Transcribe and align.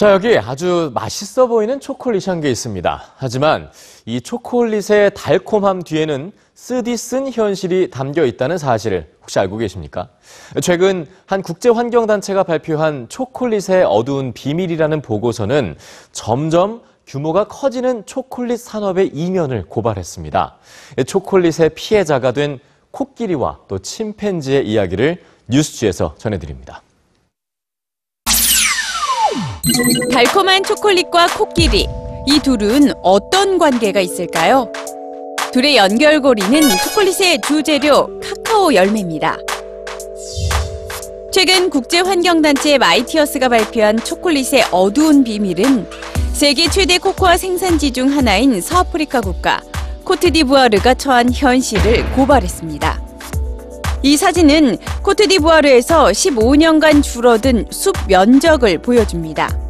자, 0.00 0.12
여기 0.12 0.38
아주 0.38 0.90
맛있어 0.94 1.46
보이는 1.46 1.78
초콜릿이 1.78 2.30
한 2.30 2.40
개 2.40 2.50
있습니다. 2.50 3.02
하지만 3.18 3.68
이 4.06 4.22
초콜릿의 4.22 5.10
달콤함 5.14 5.82
뒤에는 5.82 6.32
쓰디 6.54 6.96
쓴 6.96 7.30
현실이 7.30 7.90
담겨 7.90 8.24
있다는 8.24 8.56
사실을 8.56 9.12
혹시 9.20 9.38
알고 9.38 9.58
계십니까? 9.58 10.08
최근 10.62 11.06
한 11.26 11.42
국제환경단체가 11.42 12.44
발표한 12.44 13.10
초콜릿의 13.10 13.84
어두운 13.86 14.32
비밀이라는 14.32 15.02
보고서는 15.02 15.76
점점 16.12 16.80
규모가 17.06 17.44
커지는 17.44 18.06
초콜릿 18.06 18.58
산업의 18.58 19.08
이면을 19.08 19.66
고발했습니다. 19.66 20.56
초콜릿의 21.06 21.72
피해자가 21.74 22.32
된 22.32 22.58
코끼리와 22.90 23.58
또 23.68 23.78
침팬지의 23.78 24.66
이야기를 24.66 25.22
뉴스G에서 25.48 26.14
전해드립니다. 26.16 26.80
달콤한 30.12 30.64
초콜릿과 30.64 31.28
코끼리. 31.28 31.88
이 32.26 32.38
둘은 32.40 32.92
어떤 33.02 33.58
관계가 33.58 34.00
있을까요? 34.00 34.70
둘의 35.52 35.76
연결고리는 35.76 36.60
초콜릿의 36.84 37.40
주재료 37.40 38.08
카카오 38.20 38.74
열매입니다. 38.74 39.36
최근 41.32 41.70
국제환경단체 41.70 42.78
Mighty 42.78 43.10
Earth가 43.10 43.48
발표한 43.48 43.98
초콜릿의 43.98 44.66
어두운 44.70 45.24
비밀은 45.24 45.86
세계 46.32 46.68
최대 46.68 46.98
코코아 46.98 47.36
생산지 47.36 47.92
중 47.92 48.08
하나인 48.10 48.60
서아프리카 48.60 49.20
국가 49.20 49.60
코트디부아르가 50.04 50.94
처한 50.94 51.32
현실을 51.32 52.10
고발했습니다. 52.12 53.00
이 54.02 54.16
사진은 54.16 54.78
코트디부아르에서 55.02 56.06
15년간 56.06 57.02
줄어든 57.02 57.66
숲 57.70 57.94
면적을 58.08 58.78
보여줍니다. 58.78 59.69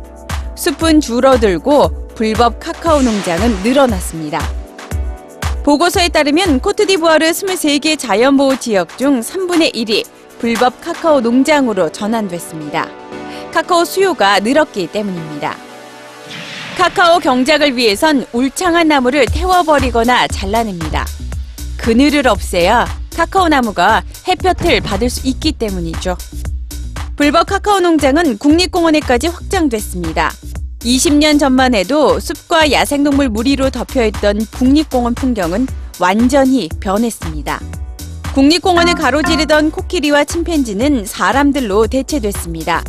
숲은 0.60 1.00
줄어들고 1.00 2.08
불법 2.14 2.60
카카오 2.60 3.00
농장은 3.00 3.62
늘어났습니다. 3.62 4.46
보고서에 5.64 6.10
따르면 6.10 6.60
코트디부아르 6.60 7.30
23개 7.30 7.98
자연보호 7.98 8.56
지역 8.56 8.98
중 8.98 9.20
3분의 9.20 9.74
1이 9.74 10.04
불법 10.38 10.78
카카오 10.82 11.22
농장으로 11.22 11.90
전환됐습니다. 11.90 12.86
카카오 13.54 13.86
수요가 13.86 14.38
늘었기 14.40 14.88
때문입니다. 14.88 15.56
카카오 16.76 17.20
경작을 17.20 17.74
위해선 17.74 18.26
울창한 18.34 18.86
나무를 18.86 19.24
태워버리거나 19.32 20.26
잘라냅니다. 20.26 21.06
그늘을 21.78 22.28
없애야 22.28 22.86
카카오 23.16 23.48
나무가 23.48 24.02
햇볕을 24.28 24.82
받을 24.82 25.08
수 25.08 25.26
있기 25.26 25.52
때문이죠. 25.52 26.18
불법 27.20 27.48
카카오 27.48 27.80
농장은 27.80 28.38
국립공원에까지 28.38 29.26
확장됐습니다. 29.26 30.32
20년 30.78 31.38
전만 31.38 31.74
해도 31.74 32.18
숲과 32.18 32.72
야생동물 32.72 33.28
무리로 33.28 33.68
덮여있던 33.68 34.46
국립공원 34.46 35.12
풍경은 35.12 35.66
완전히 35.98 36.70
변했습니다. 36.80 37.60
국립공원을 38.34 38.94
가로지르던 38.94 39.70
코끼리와 39.70 40.24
침팬지는 40.24 41.04
사람들로 41.04 41.88
대체됐습니다. 41.88 42.82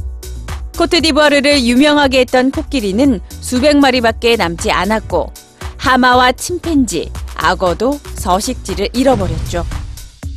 코트디부아르를 0.78 1.66
유명하게 1.66 2.22
했던 2.22 2.52
코끼리는 2.52 3.20
수백 3.42 3.76
마리밖에 3.76 4.38
남지 4.38 4.72
않았고 4.72 5.34
하마와 5.76 6.32
침팬지, 6.32 7.12
악어도 7.36 8.00
서식지를 8.16 8.88
잃어버렸죠. 8.94 9.66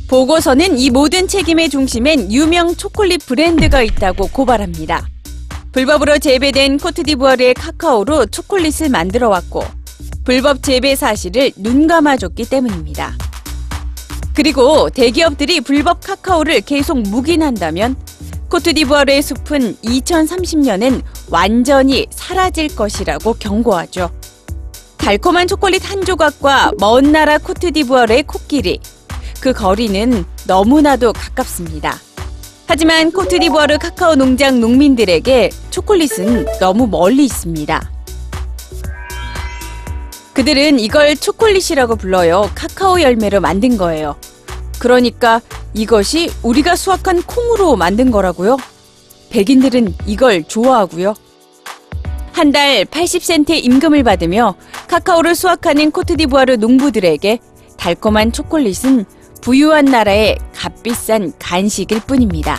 보고서는 0.07 0.77
이 0.77 0.91
모든 0.91 1.27
책임의 1.27 1.69
중심엔 1.69 2.31
유명 2.31 2.75
초콜릿 2.75 3.25
브랜드가 3.25 3.81
있다고 3.81 4.27
고발합니다. 4.27 5.07
불법으로 5.71 6.19
재배된 6.19 6.77
코트디부아르의 6.77 7.55
카카오로 7.55 8.27
초콜릿을 8.27 8.89
만들어 8.89 9.29
왔고 9.29 9.63
불법 10.23 10.61
재배 10.61 10.95
사실을 10.95 11.51
눈 11.57 11.87
감아줬기 11.87 12.47
때문입니다. 12.47 13.17
그리고 14.35 14.89
대기업들이 14.89 15.61
불법 15.61 16.01
카카오를 16.01 16.61
계속 16.61 16.99
묵인한다면 16.99 17.95
코트디부아르의 18.49 19.21
숲은 19.23 19.77
2030년엔 19.77 21.01
완전히 21.29 22.05
사라질 22.11 22.73
것이라고 22.75 23.33
경고하죠. 23.33 24.11
달콤한 24.97 25.47
초콜릿 25.47 25.89
한 25.89 26.05
조각과 26.05 26.73
먼 26.79 27.11
나라 27.11 27.37
코트디부아르의 27.37 28.23
코끼리. 28.23 28.79
그 29.45 29.53
거리는 29.53 30.25
너무나도 30.47 31.13
가깝습니다. 31.13 31.99
하지만 32.65 33.11
코트디부아르 33.11 33.77
카카오 33.77 34.15
농장 34.15 34.59
농민들에게 34.59 35.51
초콜릿은 35.69 36.47
너무 36.59 36.87
멀리 36.87 37.25
있습니다. 37.25 37.91
그들은 40.33 40.79
이걸 40.79 41.15
초콜릿이라고 41.15 41.95
불러요. 41.95 42.49
카카오 42.55 42.99
열매로 43.01 43.39
만든 43.39 43.77
거예요. 43.77 44.15
그러니까 44.79 45.41
이것이 45.75 46.31
우리가 46.41 46.75
수확한 46.75 47.21
콩으로 47.21 47.75
만든 47.75 48.09
거라고요? 48.09 48.57
백인들은 49.29 49.93
이걸 50.07 50.43
좋아하고요. 50.43 51.13
한 52.31 52.51
달 52.51 52.83
80센트의 52.85 53.63
임금을 53.63 54.01
받으며 54.01 54.55
카카오를 54.87 55.35
수확하는 55.35 55.91
코트디부아르 55.91 56.55
농부들에게 56.55 57.37
달콤한 57.77 58.31
초콜릿은 58.31 59.05
부유한 59.45 59.85
나라의 59.85 60.39
값비싼 60.55 61.31
간식일 61.37 61.99
뿐입니다. 62.07 62.57